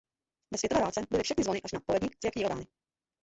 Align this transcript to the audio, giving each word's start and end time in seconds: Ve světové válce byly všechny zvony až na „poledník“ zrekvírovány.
Ve 0.51 0.57
světové 0.57 0.81
válce 0.81 1.01
byly 1.09 1.23
všechny 1.23 1.43
zvony 1.43 1.61
až 1.63 1.71
na 1.71 1.79
„poledník“ 1.79 2.17
zrekvírovány. 2.21 2.65